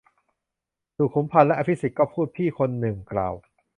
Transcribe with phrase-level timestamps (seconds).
[0.95, 3.33] สุขุมพันธุ์และอภิสิทธิ์ ก็พูด- พี่คนหนึ่งกล่าว